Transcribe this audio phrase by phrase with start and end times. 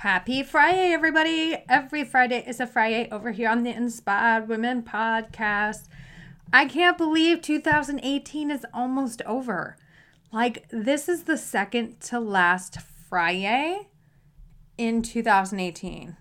[0.00, 1.62] Happy Friday, everybody.
[1.68, 5.88] Every Friday is a Fri-YAY over here on the Inspired Women podcast.
[6.50, 9.76] I can't believe 2018 is almost over.
[10.32, 12.78] Like, this is the second to last
[13.10, 13.90] Friday
[14.78, 16.16] in 2018.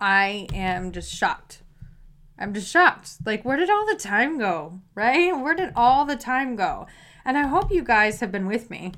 [0.00, 1.64] I am just shocked.
[2.38, 3.14] I'm just shocked.
[3.26, 4.78] Like, where did all the time go?
[4.94, 5.32] Right?
[5.36, 6.86] Where did all the time go?
[7.24, 8.92] And I hope you guys have been with me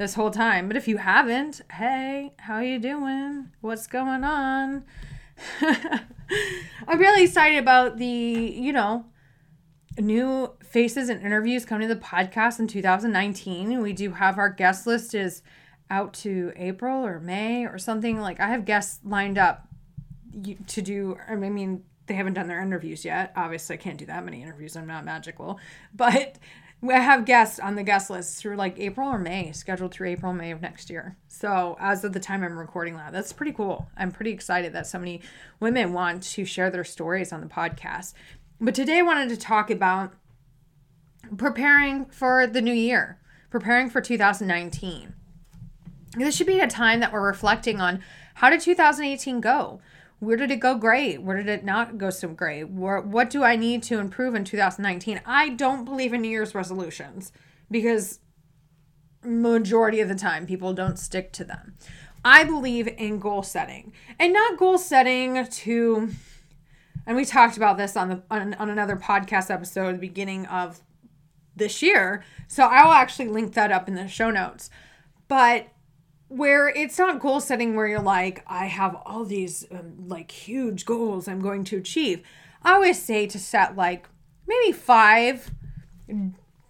[0.00, 0.66] this whole time.
[0.66, 3.50] But if you haven't, hey, how you doing?
[3.60, 4.84] What's going on?
[5.60, 9.04] I'm really excited about the, you know,
[9.98, 13.82] new faces and interviews coming to the podcast in 2019.
[13.82, 15.42] We do have our guest list is
[15.90, 18.20] out to April or May or something.
[18.20, 19.68] Like I have guests lined up
[20.68, 21.18] to do.
[21.28, 23.34] I mean, they haven't done their interviews yet.
[23.36, 24.76] Obviously, I can't do that many interviews.
[24.76, 25.60] I'm not magical,
[25.94, 26.38] but
[26.88, 30.32] I have guests on the guest list through like April or May, scheduled through April,
[30.32, 31.16] May of next year.
[31.28, 33.90] So as of the time I'm recording that, that's pretty cool.
[33.98, 35.20] I'm pretty excited that so many
[35.60, 38.14] women want to share their stories on the podcast.
[38.60, 40.14] But today I wanted to talk about
[41.36, 43.18] preparing for the new year,
[43.50, 45.12] preparing for 2019.
[46.16, 48.02] This should be a time that we're reflecting on
[48.34, 49.80] how did 2018 go?
[50.20, 51.22] Where did it go great?
[51.22, 52.64] Where did it not go so great?
[52.64, 55.22] Where, what do I need to improve in 2019?
[55.26, 57.32] I don't believe in New Year's resolutions
[57.70, 58.20] because
[59.24, 61.74] majority of the time people don't stick to them.
[62.24, 66.10] I believe in goal setting and not goal setting to
[67.06, 70.46] and we talked about this on the on, on another podcast episode at the beginning
[70.46, 70.80] of
[71.56, 72.22] this year.
[72.46, 74.70] So I will actually link that up in the show notes.
[75.28, 75.68] But
[76.30, 80.86] where it's not goal setting where you're like, I have all these um, like huge
[80.86, 82.22] goals I'm going to achieve.
[82.62, 84.08] I always say to set like
[84.46, 85.50] maybe five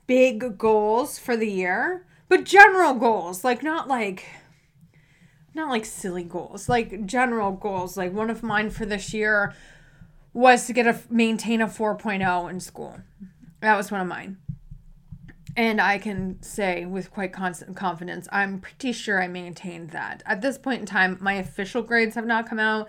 [0.06, 4.24] big goals for the year, but general goals, like not like
[5.52, 7.98] not like silly goals, like general goals.
[7.98, 9.54] Like one of mine for this year
[10.32, 12.98] was to get a maintain a 4.0 in school.
[13.60, 14.38] That was one of mine.
[15.60, 20.22] And I can say with quite constant confidence, I'm pretty sure I maintained that.
[20.24, 22.88] At this point in time, my official grades have not come out,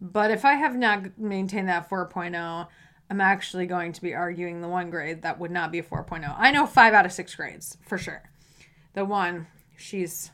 [0.00, 2.66] but if I have not maintained that 4.0,
[3.08, 6.34] I'm actually going to be arguing the one grade that would not be a 4.0.
[6.36, 8.24] I know five out of six grades for sure.
[8.94, 9.46] The one,
[9.76, 10.32] she's,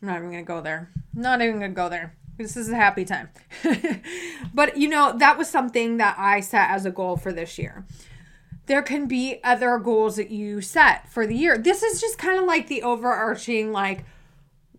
[0.00, 0.88] I'm not even to go there.
[1.12, 2.16] Not even to go there.
[2.38, 3.28] This is a happy time.
[4.54, 7.84] but you know, that was something that I set as a goal for this year.
[8.70, 11.58] There can be other goals that you set for the year.
[11.58, 14.04] This is just kind of like the overarching, like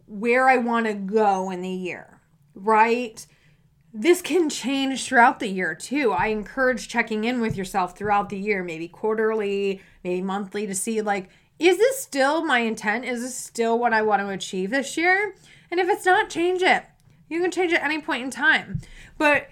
[0.07, 2.21] where I want to go in the year,
[2.55, 3.27] right?
[3.93, 6.13] This can change throughout the year too.
[6.13, 11.01] I encourage checking in with yourself throughout the year, maybe quarterly, maybe monthly, to see
[11.01, 11.27] like,
[11.59, 13.03] is this still my intent?
[13.03, 15.35] Is this still what I want to achieve this year?
[15.69, 16.85] And if it's not, change it
[17.31, 18.81] you can change at any point in time.
[19.17, 19.49] But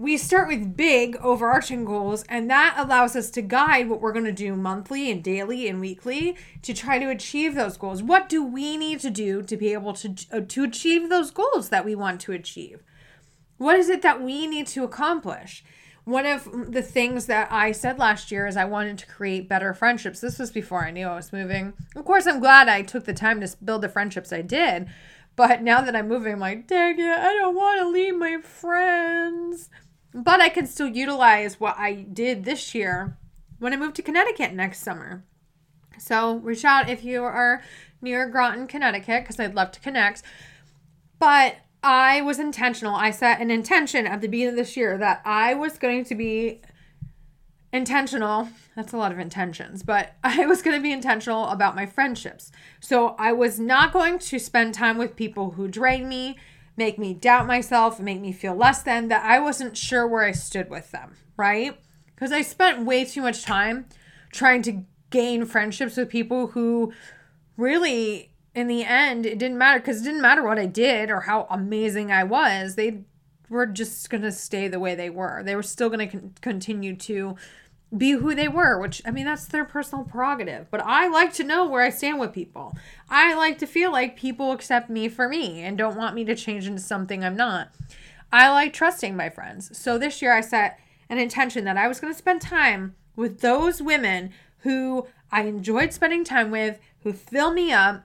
[0.00, 4.24] we start with big overarching goals, and that allows us to guide what we're going
[4.24, 8.02] to do monthly and daily and weekly to try to achieve those goals.
[8.02, 11.68] What do we need to do to be able to, uh, to achieve those goals
[11.68, 12.82] that we want to achieve?
[13.58, 15.62] What is it that we need to accomplish?
[16.04, 19.74] One of the things that I said last year is I wanted to create better
[19.74, 20.20] friendships.
[20.20, 21.74] This was before I knew I was moving.
[21.94, 24.88] Of course, I'm glad I took the time to build the friendships I did,
[25.36, 28.38] but now that I'm moving, I'm like, dang it, I don't want to leave my
[28.40, 29.68] friends.
[30.12, 33.16] But I can still utilize what I did this year
[33.58, 35.24] when I move to Connecticut next summer.
[35.98, 37.62] So reach out if you are
[38.02, 40.22] near Groton, Connecticut, because I'd love to connect.
[41.18, 42.94] But I was intentional.
[42.94, 46.14] I set an intention at the beginning of this year that I was going to
[46.14, 46.60] be
[47.72, 48.48] intentional.
[48.76, 52.50] That's a lot of intentions, but I was going to be intentional about my friendships.
[52.80, 56.38] So I was not going to spend time with people who drain me,
[56.76, 60.32] make me doubt myself, make me feel less than, that I wasn't sure where I
[60.32, 61.78] stood with them, right?
[62.14, 63.86] Because I spent way too much time
[64.32, 66.92] trying to gain friendships with people who
[67.56, 71.20] really, in the end, it didn't matter because it didn't matter what I did or
[71.20, 72.76] how amazing I was.
[72.76, 73.02] They
[73.48, 75.42] were just going to stay the way they were.
[75.42, 77.36] They were still going to con- continue to
[77.96, 80.70] be who they were, which I mean, that's their personal prerogative.
[80.70, 82.76] But I like to know where I stand with people.
[83.08, 86.36] I like to feel like people accept me for me and don't want me to
[86.36, 87.70] change into something I'm not.
[88.32, 89.76] I like trusting my friends.
[89.76, 90.78] So this year I set
[91.08, 95.92] an intention that I was going to spend time with those women who I enjoyed
[95.92, 98.04] spending time with, who fill me up,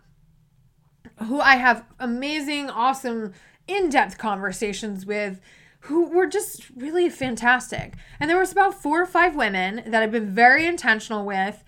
[1.23, 3.33] who I have amazing, awesome,
[3.67, 5.39] in depth conversations with,
[5.85, 7.93] who were just really fantastic.
[8.19, 11.63] And there was about four or five women that I've been very intentional with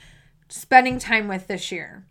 [0.49, 2.05] spending time with this year.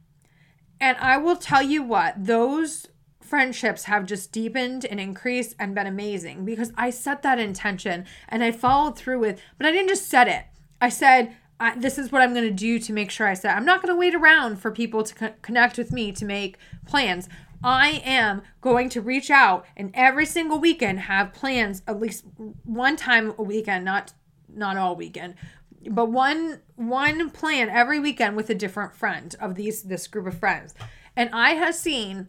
[0.81, 2.87] And I will tell you what, those
[3.21, 8.45] friendships have just deepened and increased and been amazing because I set that intention and
[8.45, 10.45] I followed through with, but I didn't just set it.
[10.81, 13.57] I said, I, this is what I'm going to do to make sure I set.
[13.57, 16.59] I'm not going to wait around for people to co- connect with me to make
[16.87, 17.29] plans.
[17.63, 22.25] I am going to reach out and every single weekend have plans at least
[22.65, 24.13] one time a weekend, not
[24.49, 25.35] not all weekend,
[25.91, 30.39] but one one plan every weekend with a different friend of these this group of
[30.39, 30.75] friends.
[31.17, 32.29] And I have seen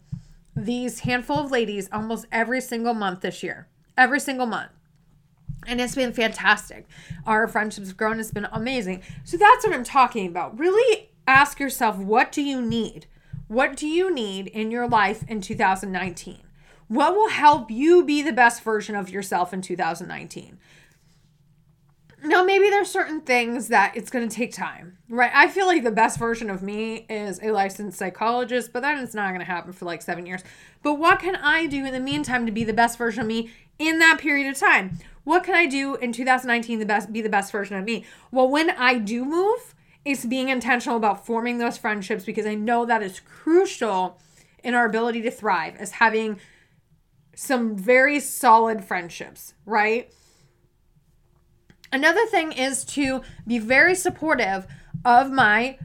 [0.56, 3.68] these handful of ladies almost every single month this year.
[3.98, 4.72] Every single month.
[5.66, 6.88] And it's been fantastic.
[7.26, 8.20] Our friendships have grown.
[8.20, 9.04] It's been amazing.
[9.24, 10.58] So that's what I'm talking about.
[10.58, 13.06] Really ask yourself what do you need?
[13.48, 16.40] What do you need in your life in 2019?
[16.90, 20.58] What will help you be the best version of yourself in 2019?
[22.24, 25.32] Now, maybe there's certain things that it's going to take time, right?
[25.34, 29.14] I feel like the best version of me is a licensed psychologist, but then it's
[29.14, 30.44] not going to happen for like seven years.
[30.84, 33.52] But what can I do in the meantime to be the best version of me
[33.80, 35.00] in that period of time?
[35.24, 38.04] What can I do in 2019 the best be the best version of me?
[38.32, 39.76] Well, when I do move,
[40.08, 44.18] it's being intentional about forming those friendships because I know that is crucial
[44.64, 46.40] in our ability to thrive as having
[47.36, 50.12] some very solid friendships, right?
[51.92, 54.66] Another thing is to be very supportive
[55.04, 55.78] of my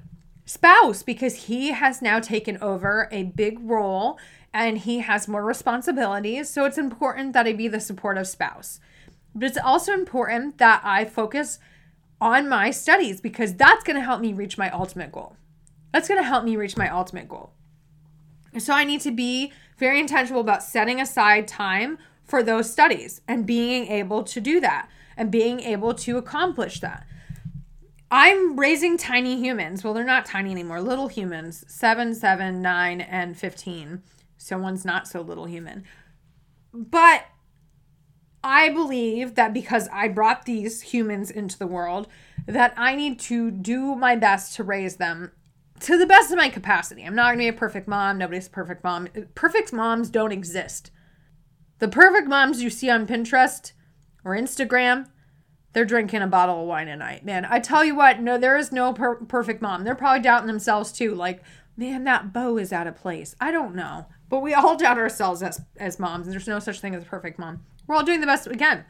[0.45, 4.21] spouse because he has now taken over a big role
[4.55, 6.49] and he has more responsibilities.
[6.49, 8.79] So it's important that I be the supportive spouse.
[9.35, 11.59] But it's also important that I focus
[12.23, 15.37] on my studies because that's going to help me reach my ultimate goal.
[15.93, 17.53] That's going to help me reach my ultimate goal.
[18.59, 23.45] So I need to be very intentional about setting aside time for those studies and
[23.45, 27.07] being able to do that and being able to accomplish that.
[28.09, 29.83] I'm raising tiny humans.
[29.83, 34.03] Well, they're not tiny anymore, little humans, seven, seven, nine, and 15.
[34.39, 35.83] So one's not so little human.
[36.73, 37.25] But
[38.45, 42.09] I believe that because I brought these humans into the world,
[42.47, 45.33] that I need to do my best to raise them
[45.81, 47.03] to the best of my capacity.
[47.03, 48.19] I'm not going to be a perfect mom.
[48.19, 49.09] Nobody's a perfect mom.
[49.35, 50.91] Perfect moms don't exist.
[51.79, 53.73] The perfect moms you see on Pinterest
[54.25, 55.09] or Instagram,
[55.73, 57.25] they're drinking a bottle of wine a night.
[57.25, 59.83] Man, I tell you what, no, there is no per- perfect mom.
[59.83, 61.15] They're probably doubting themselves too.
[61.15, 61.43] Like,
[61.77, 63.35] man, that bow is out of place.
[63.41, 64.07] I don't know.
[64.29, 66.27] But we all doubt ourselves as, as moms.
[66.27, 67.65] And there's no such thing as a perfect mom.
[67.87, 68.85] We're all doing the best we can.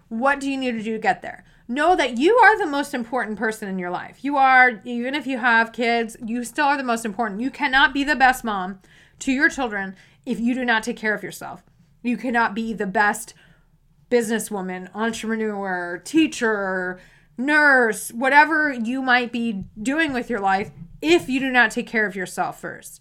[0.09, 1.45] What do you need to do to get there?
[1.67, 4.25] Know that you are the most important person in your life.
[4.25, 7.41] You are, even if you have kids, you still are the most important.
[7.41, 8.81] You cannot be the best mom
[9.21, 11.63] to your children if you do not take care of yourself.
[12.03, 13.35] You cannot be the best
[14.11, 16.99] businesswoman, entrepreneur, teacher,
[17.37, 20.71] nurse, whatever you might be doing with your life
[21.03, 23.01] if you do not take care of yourself first.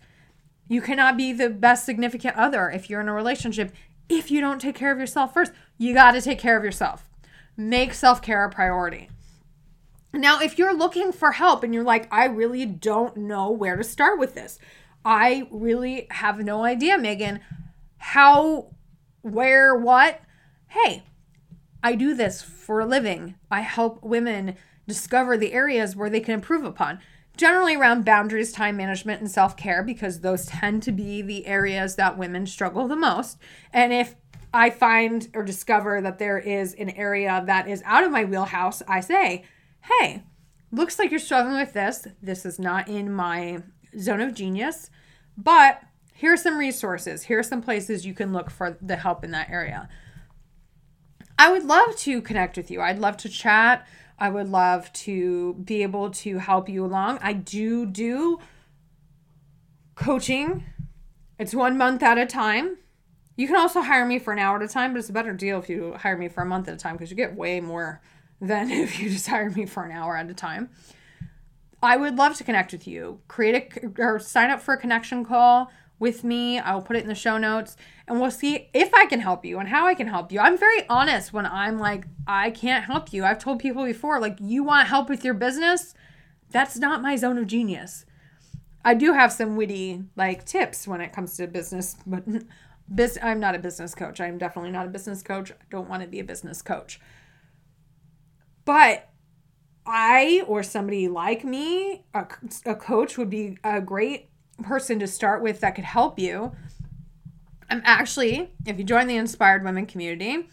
[0.70, 3.72] You cannot be the best significant other if you're in a relationship
[4.10, 5.52] if you don't take care of yourself first.
[5.78, 7.08] You got to take care of yourself.
[7.56, 9.10] Make self care a priority.
[10.14, 13.84] Now, if you're looking for help and you're like, I really don't know where to
[13.84, 14.58] start with this,
[15.04, 17.40] I really have no idea, Megan,
[17.98, 18.72] how,
[19.22, 20.22] where, what.
[20.70, 21.04] Hey,
[21.84, 23.36] I do this for a living.
[23.52, 24.56] I help women
[24.88, 27.00] discover the areas where they can improve upon.
[27.38, 31.96] Generally around boundaries, time management, and self care, because those tend to be the areas
[31.96, 33.38] that women struggle the most.
[33.72, 34.15] And if
[34.53, 38.82] I find or discover that there is an area that is out of my wheelhouse,
[38.88, 39.46] I say,
[39.82, 40.24] hey,
[40.72, 42.08] looks like you're struggling with this.
[42.22, 43.62] This is not in my
[44.00, 44.89] zone of genius,
[45.38, 45.82] but
[46.13, 47.24] here are some resources.
[47.24, 49.88] Here are some places you can look for the help in that area.
[51.38, 52.82] I would love to connect with you.
[52.82, 53.88] I'd love to chat.
[54.19, 57.19] I would love to be able to help you along.
[57.21, 58.39] I do do
[59.95, 60.63] coaching.
[61.38, 62.77] It's one month at a time.
[63.36, 65.33] You can also hire me for an hour at a time, but it's a better
[65.33, 67.59] deal if you hire me for a month at a time because you get way
[67.59, 68.01] more
[68.41, 70.69] than if you just hire me for an hour at a time.
[71.81, 73.19] I would love to connect with you.
[73.27, 76.60] Create a or sign up for a connection call with me.
[76.60, 77.75] I'll put it in the show notes
[78.08, 80.39] and we'll see if I can help you and how I can help you.
[80.39, 83.25] I'm very honest when I'm like, I can't help you.
[83.25, 85.94] I've told people before, like, you want help with your business?
[86.51, 88.06] That's not my zone of genius.
[88.86, 92.24] I do have some witty like tips when it comes to business, but
[92.89, 94.22] Bus- I'm not a business coach.
[94.22, 95.51] I'm definitely not a business coach.
[95.51, 97.01] I don't want to be a business coach.
[98.63, 99.10] But
[99.86, 102.25] I or somebody like me, a,
[102.66, 104.30] a coach would be a great
[104.64, 106.52] person to start with that could help you.
[107.70, 110.48] I'm actually, if you join the Inspired Women community,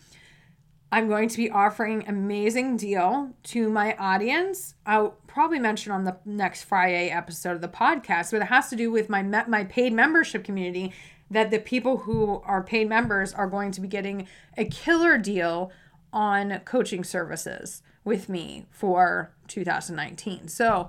[0.91, 4.75] I'm going to be offering amazing deal to my audience.
[4.87, 8.77] I'll probably mention on the next Friday episode of the podcast, but it has to
[8.77, 10.93] do with my my paid membership community
[11.31, 15.73] that the people who are paid members are going to be getting a killer deal
[16.13, 20.49] on coaching services with me for 2019.
[20.49, 20.89] So,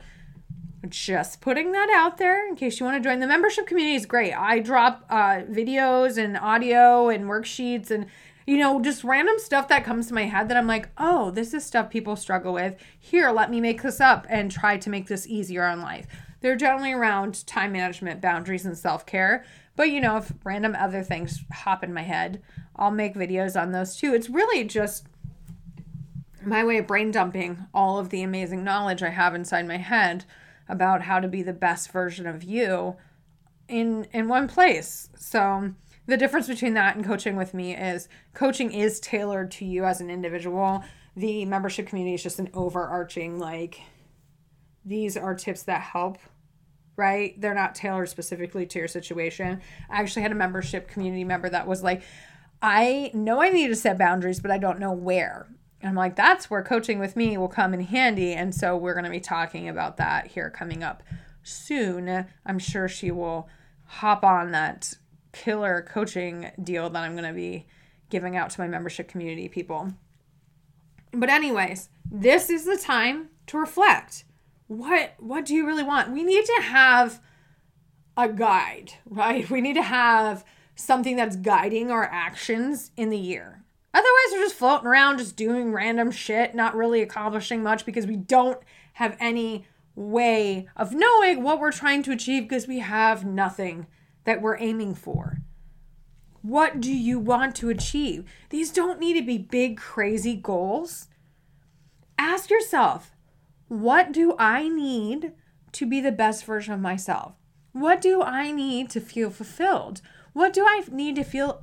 [0.89, 4.05] just putting that out there in case you want to join the membership community is
[4.05, 4.33] great.
[4.33, 8.07] I drop uh, videos and audio and worksheets and
[8.45, 11.53] you know just random stuff that comes to my head that I'm like, oh, this
[11.53, 12.75] is stuff people struggle with.
[12.99, 16.07] Here, let me make this up and try to make this easier on life.
[16.41, 19.45] They're generally around time management, boundaries, and self care.
[19.75, 22.41] But you know, if random other things hop in my head,
[22.75, 24.13] I'll make videos on those too.
[24.13, 25.07] It's really just
[26.45, 30.25] my way of brain dumping all of the amazing knowledge I have inside my head
[30.67, 32.95] about how to be the best version of you
[33.67, 35.09] in in one place.
[35.17, 35.73] So
[36.07, 40.01] the difference between that and coaching with me is coaching is tailored to you as
[40.01, 40.83] an individual.
[41.15, 43.81] The membership community is just an overarching like
[44.83, 46.19] these are tips that help
[46.97, 47.39] right?
[47.39, 49.61] They're not tailored specifically to your situation.
[49.89, 52.03] I actually had a membership community member that was like,
[52.61, 55.47] I know I need to set boundaries, but I don't know where.
[55.85, 58.33] And I'm like, that's where coaching with me will come in handy.
[58.33, 61.03] And so we're going to be talking about that here coming up
[61.43, 62.25] soon.
[62.43, 63.47] I'm sure she will
[63.83, 64.95] hop on that
[65.31, 67.67] killer coaching deal that I'm going to be
[68.09, 69.93] giving out to my membership community people.
[71.11, 74.23] But, anyways, this is the time to reflect
[74.65, 76.11] what what do you really want?
[76.11, 77.21] We need to have
[78.17, 79.47] a guide, right?
[79.47, 83.64] We need to have something that's guiding our actions in the year.
[83.95, 88.17] Otherwise, we're just floating around, just doing random shit, not really accomplishing much because we
[88.17, 88.59] don't
[88.91, 93.87] have any way of knowing what we're trying to achieve because we have nothing
[94.25, 95.37] that we're aiming for.
[96.41, 98.25] What do you want to achieve?
[98.49, 101.07] These don't need to be big, crazy goals.
[102.19, 103.11] Ask yourself
[103.69, 105.31] what do I need
[105.71, 107.35] to be the best version of myself?
[107.71, 110.01] What do I need to feel fulfilled?
[110.33, 111.61] What do I need to feel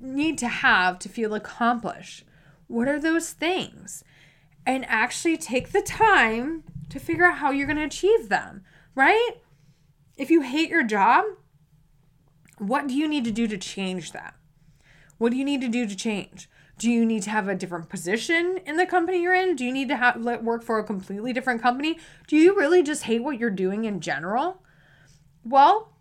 [0.00, 2.24] need to have to feel accomplished?
[2.66, 4.04] What are those things?
[4.66, 8.64] And actually take the time to figure out how you're going to achieve them,
[8.94, 9.32] right?
[10.16, 11.24] If you hate your job,
[12.58, 14.34] what do you need to do to change that?
[15.16, 16.48] What do you need to do to change?
[16.78, 19.56] Do you need to have a different position in the company you're in?
[19.56, 21.98] Do you need to have work for a completely different company?
[22.28, 24.62] Do you really just hate what you're doing in general?
[25.44, 25.92] Well,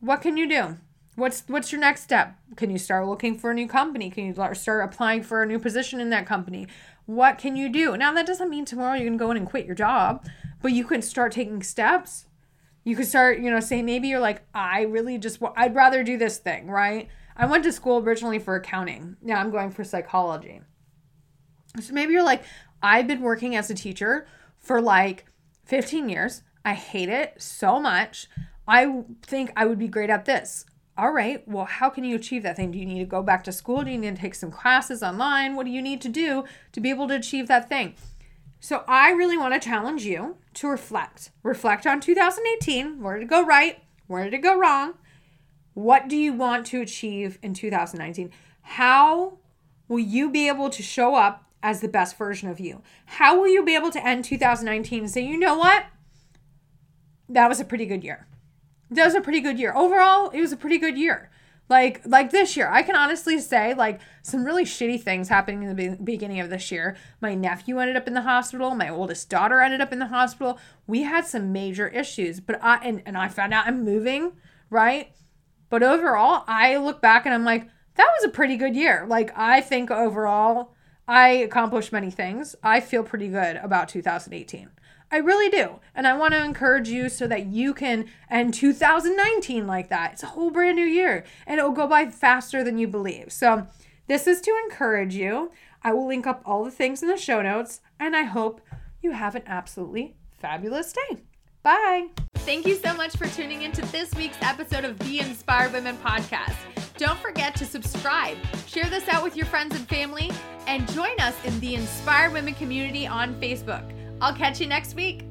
[0.00, 0.76] what can you do?
[1.16, 2.36] What's what's your next step?
[2.56, 4.10] Can you start looking for a new company?
[4.10, 6.68] Can you start applying for a new position in that company?
[7.06, 7.96] What can you do?
[7.96, 10.26] Now that doesn't mean tomorrow you can go in and quit your job,
[10.60, 12.26] but you can start taking steps.
[12.84, 16.18] You could start, you know, say maybe you're like, I really just I'd rather do
[16.18, 17.08] this thing, right?
[17.34, 19.16] I went to school originally for accounting.
[19.22, 20.60] Now I'm going for psychology.
[21.80, 22.44] So maybe you're like,
[22.82, 24.26] I've been working as a teacher
[24.58, 25.24] for like
[25.64, 26.42] 15 years.
[26.62, 28.28] I hate it so much.
[28.68, 30.66] I think I would be great at this.
[30.98, 32.70] All right, well, how can you achieve that thing?
[32.70, 33.84] Do you need to go back to school?
[33.84, 35.54] Do you need to take some classes online?
[35.54, 37.94] What do you need to do to be able to achieve that thing?
[38.60, 41.30] So, I really want to challenge you to reflect.
[41.42, 43.02] Reflect on 2018.
[43.02, 43.82] Where did it go right?
[44.06, 44.94] Where did it go wrong?
[45.74, 48.30] What do you want to achieve in 2019?
[48.62, 49.36] How
[49.88, 52.80] will you be able to show up as the best version of you?
[53.04, 55.84] How will you be able to end 2019 and say, you know what?
[57.28, 58.26] That was a pretty good year.
[58.90, 59.74] That was a pretty good year.
[59.74, 61.30] Overall, it was a pretty good year.
[61.68, 65.68] Like like this year, I can honestly say like some really shitty things happening in
[65.68, 66.96] the be- beginning of this year.
[67.20, 68.74] My nephew ended up in the hospital.
[68.76, 70.60] My oldest daughter ended up in the hospital.
[70.86, 74.32] We had some major issues, but I and, and I found out I'm moving,
[74.70, 75.10] right?
[75.68, 79.04] But overall, I look back and I'm like, that was a pretty good year.
[79.08, 80.72] Like I think overall,
[81.08, 82.54] I accomplished many things.
[82.62, 84.70] I feel pretty good about 2018.
[85.10, 85.80] I really do.
[85.94, 90.14] And I want to encourage you so that you can end 2019 like that.
[90.14, 93.32] It's a whole brand new year and it will go by faster than you believe.
[93.32, 93.66] So,
[94.08, 95.50] this is to encourage you.
[95.82, 98.60] I will link up all the things in the show notes and I hope
[99.02, 101.22] you have an absolutely fabulous day.
[101.62, 102.08] Bye.
[102.36, 106.54] Thank you so much for tuning into this week's episode of the Inspired Women podcast.
[106.96, 108.36] Don't forget to subscribe,
[108.66, 110.30] share this out with your friends and family,
[110.68, 113.95] and join us in the Inspired Women community on Facebook.
[114.20, 115.24] I'll catch you next week.